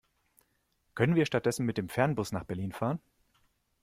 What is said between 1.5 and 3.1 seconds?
mit dem Fernbus nach Berlin fahren?